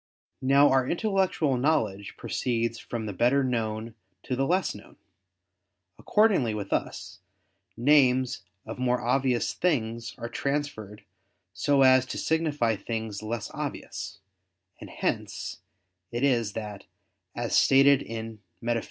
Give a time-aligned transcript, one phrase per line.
[0.41, 3.93] Now our intellectual knowledge proceeds from the better known
[4.23, 4.97] to the less known.
[5.99, 7.19] Accordingly with us,
[7.77, 11.03] names of more obvious things are transferred
[11.53, 14.17] so as to signify things less obvious:
[14.79, 15.59] and hence
[16.11, 16.85] it is that,
[17.35, 18.79] as stated in _Metaph.